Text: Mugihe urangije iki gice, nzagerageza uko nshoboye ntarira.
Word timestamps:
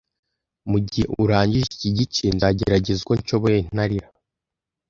Mugihe 0.69 1.05
urangije 1.23 1.69
iki 1.75 1.89
gice, 1.97 2.23
nzagerageza 2.35 2.99
uko 3.03 3.13
nshoboye 3.21 3.59
ntarira. 3.73 4.07